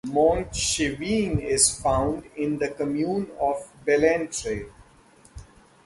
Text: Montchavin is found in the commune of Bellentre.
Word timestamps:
Montchavin 0.07 1.39
is 1.39 1.79
found 1.79 2.23
in 2.35 2.57
the 2.57 2.69
commune 2.69 3.29
of 3.39 3.69
Bellentre. 3.85 4.67